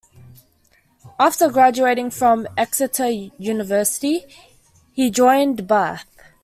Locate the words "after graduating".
1.19-2.09